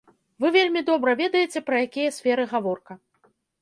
Вы 0.45 0.49
вельмі 0.55 0.83
добра 0.89 1.15
ведаеце, 1.21 1.65
пра 1.69 1.85
якія 1.89 2.17
сферы 2.19 2.51
гаворка. 2.59 3.03